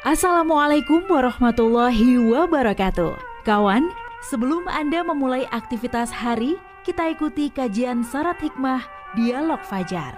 [0.00, 3.20] Assalamualaikum warahmatullahi wabarakatuh.
[3.44, 3.92] Kawan,
[4.24, 6.56] sebelum Anda memulai aktivitas hari,
[6.88, 8.80] kita ikuti kajian syarat hikmah
[9.12, 10.16] Dialog Fajar.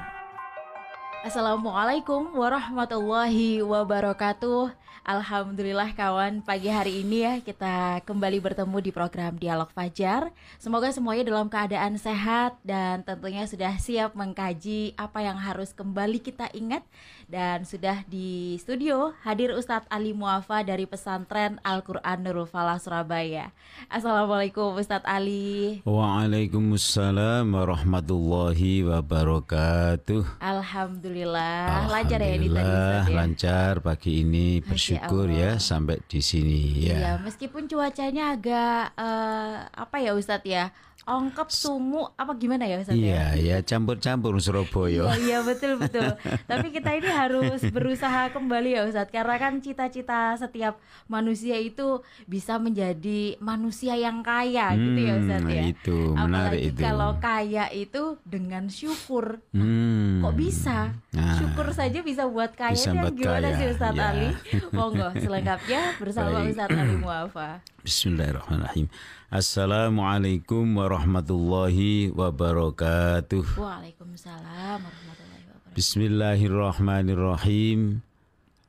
[1.27, 4.71] Assalamualaikum warahmatullahi wabarakatuh.
[5.03, 10.31] Alhamdulillah kawan, pagi hari ini ya kita kembali bertemu di program Dialog Fajar.
[10.63, 16.47] Semoga semuanya dalam keadaan sehat dan tentunya sudah siap mengkaji apa yang harus kembali kita
[16.55, 16.87] ingat
[17.33, 23.57] dan sudah di studio hadir Ustadz Ali Muafa dari pesantren Al-Quran Nurul Falah Surabaya.
[23.89, 25.81] Assalamualaikum Ustadz Ali.
[25.89, 30.45] Waalaikumsalam warahmatullahi wabarakatuh.
[30.45, 33.17] Alhamdulillah, lancar ya ini tadi Alhamdulillah Ustadz ya.
[33.17, 37.13] lancar pagi ini bersyukur ya sampai di sini Iya, ya.
[37.17, 40.69] meskipun cuacanya agak eh, apa ya Ustadz ya,
[41.05, 43.03] ongkep sumu apa gimana ya Ustadz ya?
[43.03, 45.11] Iya ya campur-campur Surabaya.
[45.11, 46.15] Iya, iya betul betul.
[46.45, 52.57] Tapi kita ini harus berusaha kembali ya Ustadz Karena kan cita-cita setiap manusia itu bisa
[52.57, 53.03] menjadi
[53.39, 56.81] manusia yang kaya gitu ya Hmm, Ustadz ya itu menarik Apalagi itu.
[56.81, 60.21] kalau kaya itu dengan syukur Hmm.
[60.21, 60.95] Kok bisa?
[61.11, 64.07] Nah, Syukur saja bisa buat kaya Bisa buat gimana kaya, sih Ustadz ya.
[64.09, 64.29] Ali?
[64.77, 66.51] Monggo selengkapnya bersama Baik.
[66.53, 67.51] Ustadz Ali Muafa
[67.83, 68.87] Bismillahirrahmanirrahim.
[69.33, 73.57] Assalamualaikum warahmatullahi wabarakatuh.
[73.57, 78.05] Waalaikumsalam warahmatullahi wabarakatuh Bismillahirrahmanirrahim.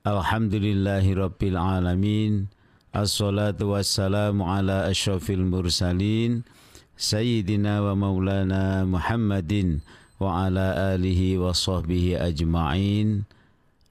[0.07, 2.47] Alhamdulillahirabbil alamin.
[2.95, 6.47] Assalatu wassalamu ala asyrafil mursalin
[6.95, 9.83] sayyidina wa maulana Muhammadin
[10.15, 13.27] wa ala alihi wa sahbihi ajma'in.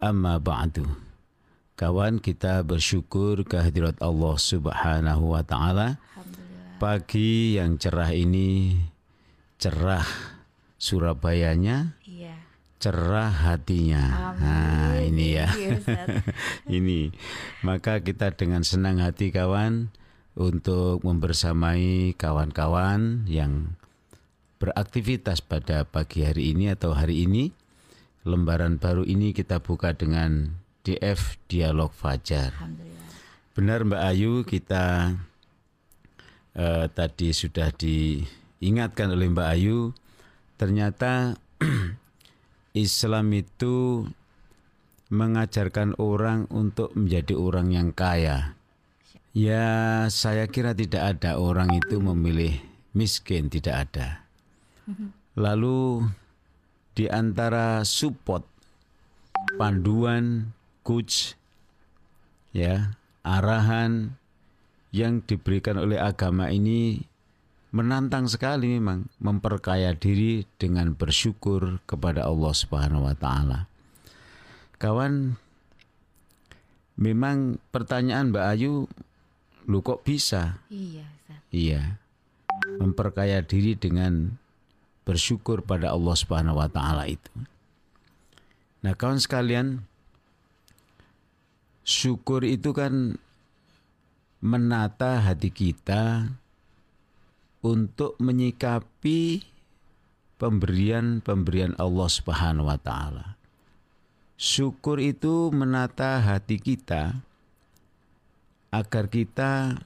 [0.00, 0.88] Amma ba'du.
[1.76, 6.00] Kawan kita bersyukur kehadirat Allah Subhanahu wa taala.
[6.82, 8.74] Pagi yang cerah ini
[9.54, 10.02] cerah
[10.74, 12.42] Surabayanya Iya
[12.82, 14.34] cerah hatinya.
[14.42, 15.14] Nah, Amin.
[15.14, 15.46] ini ya.
[15.54, 15.78] Iya,
[16.82, 17.14] ini.
[17.62, 19.94] Maka kita dengan senang hati kawan
[20.34, 23.78] untuk membersamai kawan-kawan yang
[24.58, 27.54] beraktivitas pada pagi hari ini atau hari ini.
[28.26, 32.50] Lembaran baru ini kita buka dengan DF Dialog Fajar.
[32.58, 32.90] Alhamdulillah
[33.52, 35.14] Benar Mbak Ayu kita
[36.56, 39.92] eh, tadi sudah diingatkan oleh Mbak Ayu
[40.56, 41.36] ternyata
[42.72, 44.06] Islam itu
[45.12, 48.56] mengajarkan orang untuk menjadi orang yang kaya.
[49.36, 52.56] Ya, saya kira tidak ada orang itu memilih
[52.96, 54.24] miskin, tidak ada.
[55.36, 56.08] Lalu
[56.96, 58.44] di antara support
[59.60, 60.52] panduan
[60.84, 61.36] coach
[62.56, 64.16] ya, arahan
[64.92, 67.00] yang diberikan oleh agama ini
[67.72, 73.64] menantang sekali memang memperkaya diri dengan bersyukur kepada Allah Subhanahu wa taala.
[74.76, 75.40] Kawan,
[77.00, 78.84] memang pertanyaan Mbak Ayu,
[79.64, 80.60] lu kok bisa?
[80.68, 82.00] Iya Ustadz Iya.
[82.80, 84.36] Memperkaya diri dengan
[85.04, 87.32] bersyukur pada Allah Subhanahu wa taala itu.
[88.82, 89.86] Nah, kawan sekalian,
[91.86, 93.20] syukur itu kan
[94.42, 96.26] menata hati kita
[97.62, 99.46] untuk menyikapi
[100.42, 103.38] pemberian-pemberian Allah Subhanahu wa taala.
[104.34, 107.22] Syukur itu menata hati kita
[108.74, 109.78] agar kita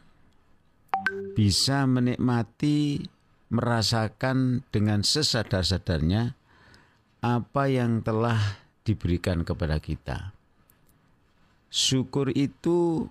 [1.37, 3.05] bisa menikmati,
[3.53, 6.33] merasakan dengan sesadar-sadarnya
[7.21, 8.41] apa yang telah
[8.89, 10.33] diberikan kepada kita.
[11.69, 13.11] Syukur itu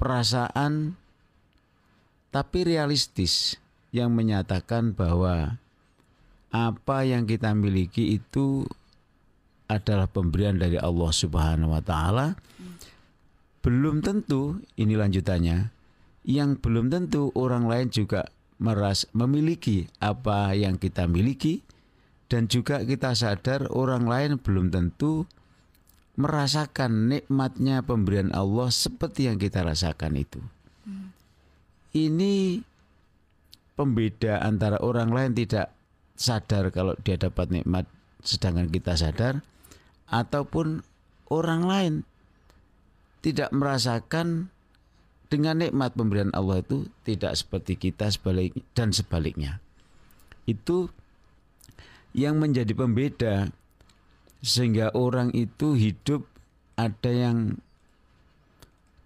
[0.00, 0.98] perasaan
[2.34, 3.58] tapi realistis
[3.94, 5.62] yang menyatakan bahwa
[6.50, 8.66] apa yang kita miliki itu
[9.70, 12.34] adalah pemberian dari Allah Subhanahu wa taala.
[13.62, 15.72] Belum tentu ini lanjutannya
[16.26, 18.28] yang belum tentu orang lain juga
[18.58, 21.64] meras memiliki apa yang kita miliki
[22.28, 25.28] dan juga kita sadar orang lain belum tentu
[26.14, 30.40] merasakan nikmatnya pemberian Allah seperti yang kita rasakan itu.
[31.94, 32.62] Ini
[33.74, 35.74] pembeda antara orang lain tidak
[36.14, 37.86] sadar kalau dia dapat nikmat
[38.22, 39.42] sedangkan kita sadar
[40.10, 40.86] ataupun
[41.30, 41.94] orang lain
[43.22, 44.52] tidak merasakan
[45.26, 49.58] dengan nikmat pemberian Allah itu tidak seperti kita sebalik dan sebaliknya.
[50.46, 50.92] Itu
[52.14, 53.50] yang menjadi pembeda
[54.44, 56.28] sehingga orang itu hidup
[56.76, 57.56] ada yang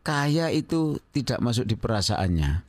[0.02, 2.67] kaya itu tidak masuk di perasaannya.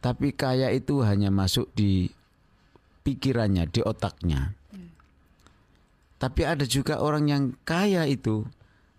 [0.00, 2.08] Tapi kaya itu hanya masuk di
[3.04, 4.56] pikirannya, di otaknya.
[6.16, 8.48] Tapi ada juga orang yang kaya itu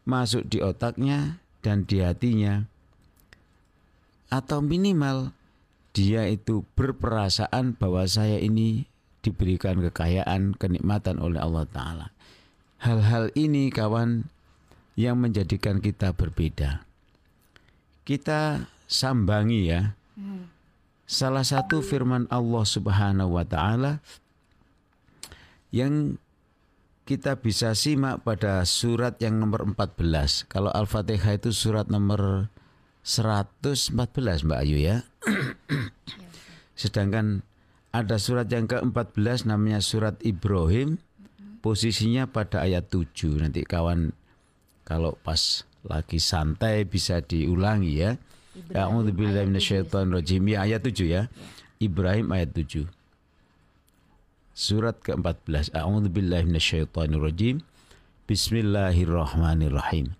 [0.06, 2.69] masuk di otaknya dan di hatinya
[4.30, 5.33] atau minimal
[5.97, 8.85] dia itu berperasaan bahwa saya ini
[9.25, 12.07] diberikan kekayaan, kenikmatan oleh Allah Ta'ala.
[12.77, 14.29] Hal-hal ini kawan
[14.97, 16.85] yang menjadikan kita berbeda.
[18.06, 19.94] Kita sambangi ya.
[21.07, 24.03] Salah satu firman Allah Subhanahu wa taala
[25.71, 26.18] yang
[27.07, 30.44] kita bisa simak pada surat yang nomor 14.
[30.51, 32.51] Kalau Al-Fatihah itu surat nomor
[33.07, 33.95] 114
[34.44, 35.07] Mbak Ayu ya.
[36.75, 37.47] Sedangkan
[37.95, 41.00] ada surat yang ke-14 namanya surat Ibrahim.
[41.67, 43.43] Posisinya pada ayat 7.
[43.43, 44.15] Nanti kawan
[44.87, 48.15] kalau pas lagi santai bisa diulangi ya.
[48.71, 50.47] A'udzubillahi minasyaitonirrajim.
[50.47, 51.27] Ya ayat 7 ya.
[51.83, 52.87] Ibrahim ayat 7.
[54.55, 55.75] Surat ke-14.
[55.75, 57.59] A'udzubillahi minasyaitonirrajim.
[58.31, 60.15] Bismillahirrahmanirrahim.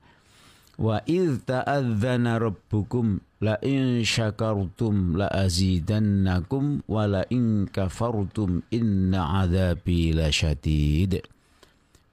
[0.76, 10.12] Wa idh ta'adzana rabbukum la in syakartum la azidannakum wa la in kafartum inna adzabi
[10.12, 11.24] lasyadid.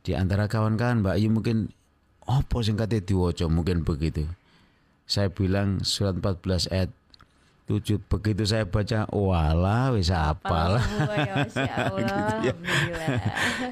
[0.05, 1.73] Di antara kawan-kawan Mbak Ayu mungkin
[2.29, 4.29] apa sing kate diwaca mungkin begitu.
[5.09, 6.93] Saya bilang surat 14 ayat
[7.65, 10.77] 7 begitu saya baca wala wis apal.
[10.77, 11.49] ya,
[12.45, 12.53] Ya.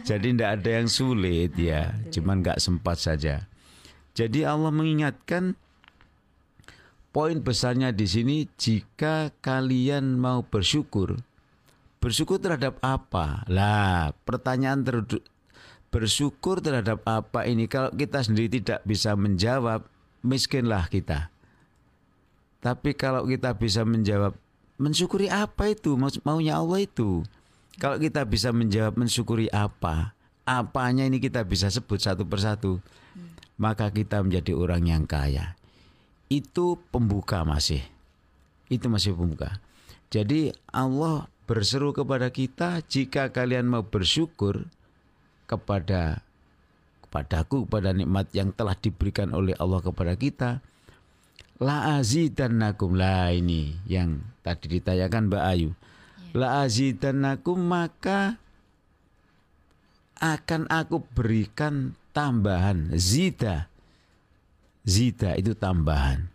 [0.00, 3.44] Jadi tidak ada yang sulit ya, cuman nggak sempat saja.
[4.16, 5.52] Jadi Allah mengingatkan
[7.12, 11.20] poin besarnya di sini jika kalian mau bersyukur,
[12.00, 13.44] bersyukur terhadap apa?
[13.52, 15.20] Lah, pertanyaan ter-
[15.92, 19.84] bersyukur terhadap apa ini kalau kita sendiri tidak bisa menjawab,
[20.24, 21.28] miskinlah kita.
[22.64, 24.32] Tapi kalau kita bisa menjawab,
[24.80, 25.94] mensyukuri apa itu?
[26.00, 27.20] Mau- Maunya Allah itu.
[27.76, 30.16] Kalau kita bisa menjawab mensyukuri apa,
[30.48, 32.80] apanya ini kita bisa sebut satu persatu,
[33.60, 35.58] maka kita menjadi orang yang kaya.
[36.32, 37.84] Itu pembuka masih.
[38.72, 39.60] Itu masih pembuka.
[40.08, 44.64] Jadi Allah berseru kepada kita jika kalian mau bersyukur
[45.46, 46.22] kepada
[47.06, 50.64] kepadaku kepada nikmat yang telah diberikan oleh Allah kepada kita.
[51.62, 52.96] La azidannakum.
[52.96, 55.70] Lah ini yang tadi ditanyakan Mbak Ayu.
[56.32, 58.40] La azidannakum maka
[60.18, 62.90] akan aku berikan tambahan.
[62.96, 63.68] Zida.
[64.82, 66.32] Zida itu tambahan.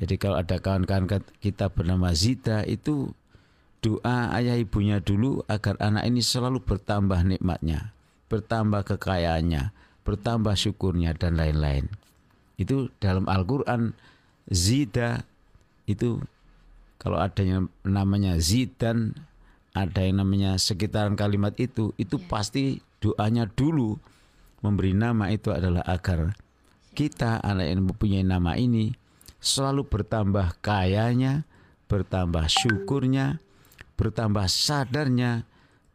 [0.00, 3.12] Jadi kalau ada kawan-kawan kita bernama Zida itu
[3.84, 7.92] doa ayah ibunya dulu agar anak ini selalu bertambah nikmatnya,
[8.30, 9.74] bertambah kekayaannya,
[10.06, 11.90] bertambah syukurnya dan lain-lain.
[12.54, 13.92] Itu dalam Al-Qur'an
[14.46, 15.26] Zida
[15.90, 16.22] itu
[17.00, 19.16] kalau ada yang namanya Zidan,
[19.72, 23.96] ada yang namanya sekitaran kalimat itu, itu pasti doanya dulu
[24.60, 26.36] memberi nama itu adalah agar
[26.92, 28.92] kita anak yang mempunyai nama ini
[29.40, 31.48] selalu bertambah kayanya,
[31.88, 33.40] bertambah syukurnya,
[33.96, 35.48] bertambah sadarnya,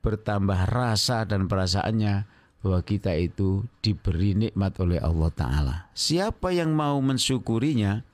[0.05, 2.29] bertambah rasa dan perasaannya
[2.61, 5.75] bahwa kita itu diberi nikmat oleh Allah Ta'ala.
[5.97, 8.05] Siapa yang mau mensyukurinya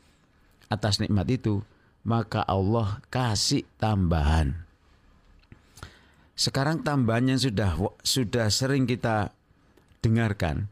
[0.72, 1.60] atas nikmat itu,
[2.08, 4.56] maka Allah kasih tambahan.
[6.36, 9.36] Sekarang tambahan yang sudah sudah sering kita
[10.00, 10.72] dengarkan.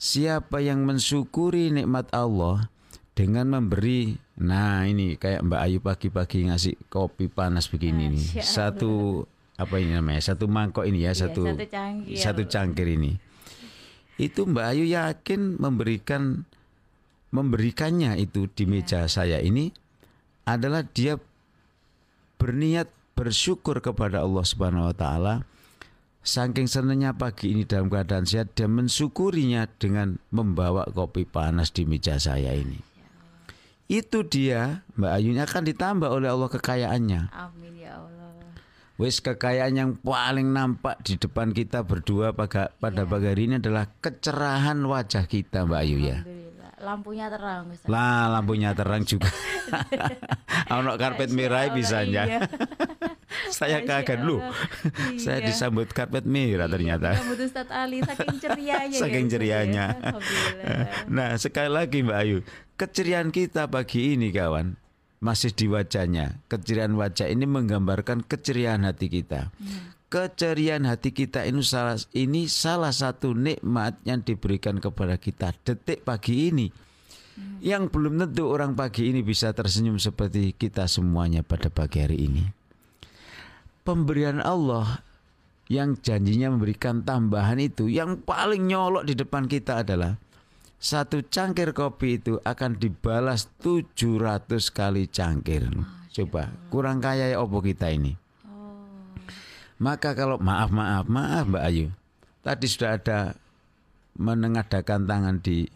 [0.00, 2.68] Siapa yang mensyukuri nikmat Allah
[3.16, 8.40] dengan memberi nah ini kayak Mbak Ayu pagi-pagi ngasih kopi panas begini nih.
[8.40, 9.24] Satu
[9.60, 10.24] apa ini namanya?
[10.24, 12.16] Satu mangkok ini ya, Iya, satu satu cangkir.
[12.16, 13.12] satu cangkir ini.
[14.16, 16.48] Itu Mbak Ayu yakin memberikan
[17.30, 19.70] memberikannya itu di meja saya ini
[20.48, 21.20] adalah dia
[22.40, 25.34] berniat bersyukur kepada Allah Subhanahu wa taala
[26.20, 32.20] Saking senangnya pagi ini dalam keadaan sehat dan mensyukurinya dengan membawa kopi panas di meja
[32.20, 32.76] saya ini.
[33.88, 37.32] Itu dia Mbak Ayunya akan ditambah oleh Allah kekayaannya.
[37.32, 38.19] Amin ya Allah.
[39.00, 43.88] Wis kekayaan yang paling nampak di depan kita berdua pada, pada pagi hari ini adalah
[43.96, 46.20] kecerahan wajah kita Mbak Ayu ya.
[46.20, 46.68] Alhamdulillah.
[46.80, 47.88] Lampunya terang Ustaz.
[47.88, 49.32] Lah lampunya terang juga.
[50.76, 52.22] Ono karpet merah bisanya.
[52.28, 52.40] iya.
[53.50, 54.36] Saya Masya kaget lu.
[54.36, 54.52] Allah.
[55.16, 55.46] Saya Iya.
[55.48, 57.16] disambut karpet merah ternyata.
[57.16, 59.30] Rambut Ustadz Ali saking cerianya ya, Saking ya.
[59.32, 59.84] cerianya.
[59.96, 60.76] Alhamdulillah.
[61.08, 62.38] Nah, sekali lagi Mbak Ayu,
[62.76, 64.76] keceriaan kita pagi ini kawan
[65.20, 66.40] masih di wajahnya.
[66.48, 69.52] Keceriaan wajah ini menggambarkan keceriaan hati kita.
[70.10, 76.50] Keceriaan hati kita ini salah ini salah satu nikmat yang diberikan kepada kita detik pagi
[76.50, 76.66] ini.
[77.60, 82.44] Yang belum tentu orang pagi ini bisa tersenyum seperti kita semuanya pada pagi hari ini.
[83.86, 85.00] Pemberian Allah
[85.70, 90.18] yang janjinya memberikan tambahan itu yang paling nyolok di depan kita adalah
[90.80, 95.68] satu cangkir kopi itu akan dibalas 700 kali cangkir.
[96.10, 98.16] Coba, kurang kaya ya opo kita ini.
[98.48, 98.80] Oh.
[99.76, 101.86] Maka kalau maaf maaf maaf Mbak Ayu,
[102.40, 103.36] tadi sudah ada
[104.16, 105.68] menengadakan tangan di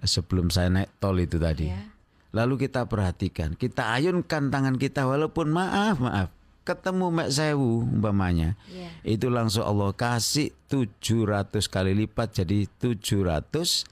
[0.00, 1.66] sebelum saya naik tol itu tadi.
[1.66, 1.82] Ya.
[2.30, 6.30] Lalu kita perhatikan, kita ayunkan tangan kita walaupun maaf maaf
[6.66, 8.58] ketemu mek sewu umpamanya.
[8.66, 8.90] Iya.
[9.06, 13.86] Itu langsung Allah kasih 700 kali lipat jadi 700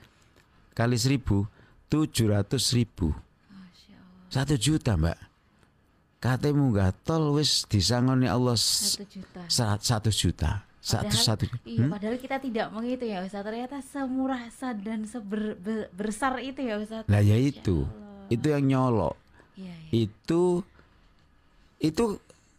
[0.74, 1.46] kali 1000
[1.86, 3.14] 700 ribu
[3.46, 4.28] Masya Allah.
[4.28, 5.18] satu juta mbak
[6.18, 9.40] katemu gatel wis disangoni Allah Satu juta.
[9.46, 11.90] sa- satu juta satu Padahal- satu Iya, Hmm?
[11.90, 13.40] padahal kita tidak menghitung ya Ustaz.
[13.40, 14.42] Ternyata semurah
[14.76, 17.08] dan sebesar itu ya Ustaz.
[17.08, 17.88] Lah ya itu.
[18.28, 19.16] Itu yang nyolok
[19.56, 20.04] Iya, iya.
[20.04, 20.60] itu
[21.78, 22.04] itu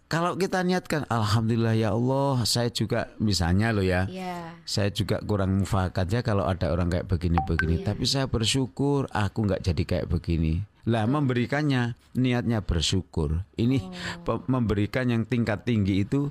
[0.06, 4.54] kalau kita niatkan alhamdulillah ya Allah saya juga misalnya lo ya Iya.
[4.64, 7.82] saya juga kurang mufakat ya kalau ada orang kayak begini-begini.
[7.82, 7.86] Iya.
[7.94, 10.62] Tapi saya bersyukur aku nggak jadi kayak begini.
[10.86, 13.42] Lah memberikannya niatnya bersyukur.
[13.58, 13.82] Ini
[14.30, 14.46] Oh.
[14.46, 16.30] memberikan yang tingkat tinggi itu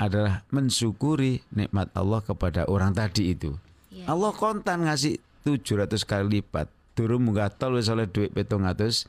[0.00, 3.52] adalah mensyukuri nikmat Allah kepada orang tadi itu.
[3.92, 4.08] Iya.
[4.08, 6.72] Allah kontan ngasih 700 kali lipat.
[6.96, 9.04] Durung munggah tol oleh duit 700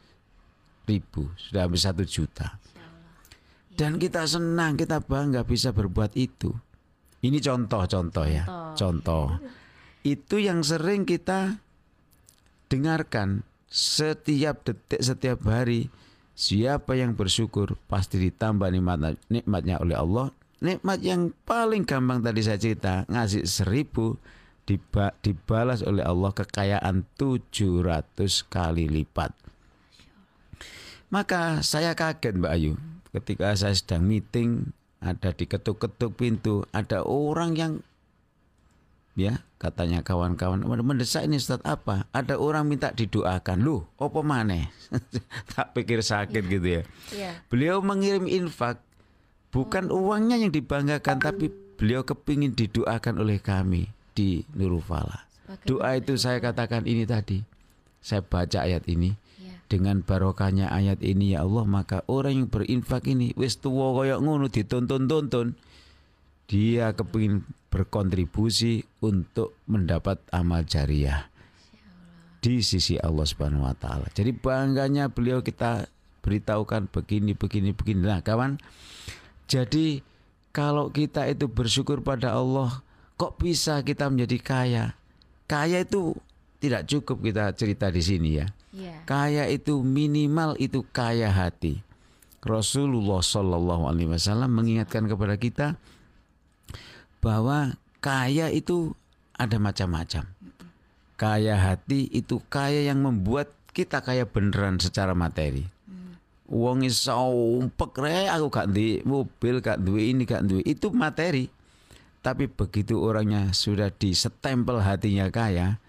[0.85, 2.57] ribu sudah habis satu juta.
[3.75, 6.55] Dan kita senang, kita bangga bisa berbuat itu.
[7.19, 8.47] Ini contoh-contoh ya,
[8.79, 9.35] contoh.
[10.07, 11.59] Itu yang sering kita
[12.71, 15.91] dengarkan setiap detik, setiap hari.
[16.35, 20.31] Siapa yang bersyukur pasti ditambah nikmat, nikmatnya oleh Allah.
[20.63, 24.15] Nikmat yang paling gampang tadi saya cerita ngasih seribu
[24.63, 29.31] diba- dibalas oleh Allah kekayaan 700 kali lipat.
[31.11, 32.75] Maka saya kaget Mbak Ayu
[33.15, 37.73] ketika saya sedang meeting ada di ketuk-ketuk pintu ada orang yang
[39.15, 42.05] ya katanya kawan-kawan mendesak ini Ustaz apa?
[42.11, 43.63] Ada orang minta didoakan.
[43.63, 44.69] Loh apa maneh?
[45.55, 46.83] Tak pikir sakit gitu ya.
[47.15, 47.31] Iya.
[47.47, 48.83] beliau mengirim infak
[49.49, 51.47] bukan uangnya yang dibanggakan tapi
[51.79, 54.43] beliau kepingin didoakan oleh kami di
[55.31, 57.39] Sebagai doa itu saya katakan ini tadi.
[58.03, 59.15] Saya baca ayat ini.
[59.15, 59.24] Iya.
[59.65, 64.45] Dengan barokahnya ayat ini ya Allah maka orang yang berinfak ini wis tuwa koyo ngono
[64.49, 65.57] ditonton-tonton
[66.45, 67.41] dia kepingin
[67.73, 71.27] berkontribusi untuk mendapat amal jariah
[72.45, 74.05] di sisi Allah Subhanahu wa taala.
[74.13, 75.89] Jadi bangganya beliau kita
[76.21, 78.05] beritahukan begini begini begini.
[78.05, 78.61] Nah, kawan,
[79.49, 80.05] jadi
[80.53, 82.85] kalau kita itu bersyukur pada Allah,
[83.17, 84.85] kok bisa kita menjadi kaya?
[85.49, 86.13] Kaya itu
[86.61, 88.45] tidak cukup kita cerita di sini ya.
[88.75, 89.07] Iya.
[89.07, 91.79] Kaya itu minimal itu kaya hati.
[92.43, 95.67] Rasulullah Shallallahu Alaihi Wasallam mengingatkan kepada kita
[97.23, 98.91] bahwa kaya itu
[99.33, 100.27] ada macam-macam.
[101.15, 105.63] Kaya hati itu kaya yang membuat kita kaya beneran secara materi.
[106.45, 107.15] Wong iso
[107.57, 111.49] umpek re aku gak duwe mobil, gak duwe ini, gak duwe itu materi.
[112.21, 115.81] Tapi begitu orangnya sudah disestempel hatinya kaya,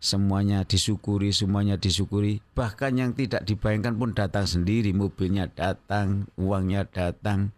[0.00, 2.40] semuanya disyukuri, semuanya disyukuri.
[2.56, 7.52] Bahkan yang tidak dibayangkan pun datang sendiri, mobilnya datang, uangnya datang.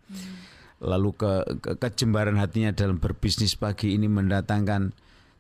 [0.83, 1.33] Lalu ke,
[1.63, 4.91] ke kejembaran hatinya dalam berbisnis pagi ini mendatangkan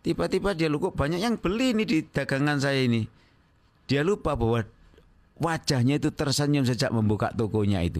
[0.06, 3.02] tiba-tiba dia lupa banyak yang beli ini di dagangan saya ini.
[3.90, 4.62] Dia lupa bahwa
[5.42, 7.98] wajahnya itu tersenyum sejak membuka tokonya itu.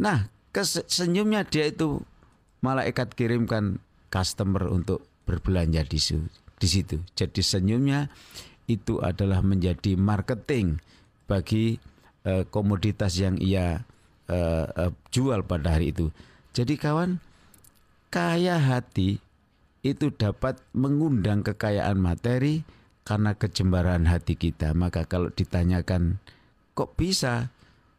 [0.00, 2.00] Nah, kesenyumnya dia itu
[2.64, 3.76] malaikat kirimkan
[4.08, 6.24] customer untuk berbelanja di situ.
[6.62, 7.02] Di situ.
[7.18, 8.06] Jadi senyumnya
[8.70, 10.78] itu adalah menjadi marketing
[11.26, 11.82] bagi
[12.22, 13.82] eh, komoditas yang ia
[14.30, 16.14] eh, eh, jual pada hari itu.
[16.54, 17.18] Jadi kawan,
[18.14, 19.18] kaya hati
[19.82, 22.62] itu dapat mengundang kekayaan materi
[23.02, 24.70] karena kejembaran hati kita.
[24.78, 26.22] Maka kalau ditanyakan
[26.78, 27.50] kok bisa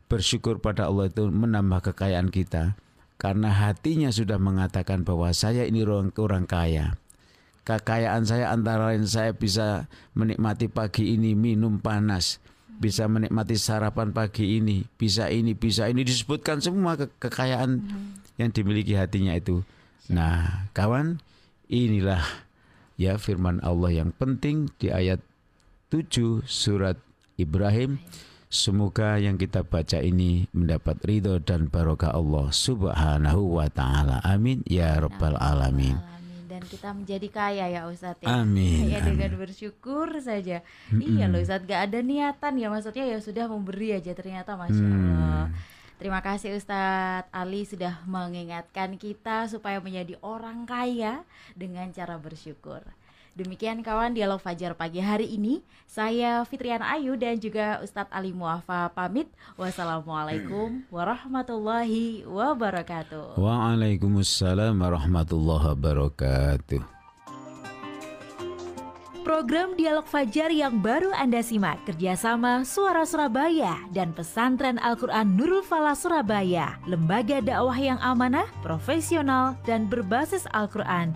[0.07, 2.79] bersyukur pada Allah itu menambah kekayaan kita
[3.19, 6.95] karena hatinya sudah mengatakan bahwa saya ini orang kaya.
[7.63, 12.43] Kekayaan saya antara lain saya bisa menikmati pagi ini minum panas,
[12.75, 17.79] bisa menikmati sarapan pagi ini, bisa ini, bisa ini disebutkan semua ke kekayaan
[18.35, 19.63] yang dimiliki hatinya itu.
[20.11, 21.23] Nah, kawan,
[21.71, 22.19] inilah
[22.99, 25.23] ya firman Allah yang penting di ayat
[25.87, 26.99] 7 surat
[27.39, 28.03] Ibrahim.
[28.53, 34.21] Semoga yang kita baca ini mendapat ridho dan barokah Allah Subhanahu wa taala.
[34.21, 36.12] Amin ya rabbal alamin.
[36.73, 38.41] Kita menjadi kaya ya Ustadz ya.
[38.41, 39.05] Amin, amin.
[39.13, 40.65] dengan bersyukur saja.
[40.89, 44.93] Iya loh Ustadz, gak ada niatan ya maksudnya ya sudah memberi aja ternyata Masya Hmm.
[45.13, 45.45] Allah.
[46.01, 51.21] Terima kasih Ustadz Ali sudah mengingatkan kita supaya menjadi orang kaya
[51.53, 52.81] dengan cara bersyukur.
[53.33, 55.65] Demikian kawan dialog Fajar pagi hari ini.
[55.89, 59.25] Saya Fitriana Ayu dan juga Ustadz Ali Muafa pamit.
[59.57, 63.41] Wassalamualaikum warahmatullahi wabarakatuh.
[63.41, 66.81] Waalaikumsalam warahmatullahi wabarakatuh.
[69.23, 75.95] Program Dialog Fajar yang baru Anda simak kerjasama Suara Surabaya dan Pesantren Al-Quran Nurul Falah
[75.95, 81.15] Surabaya, lembaga dakwah yang amanah, profesional, dan berbasis Al-Quran.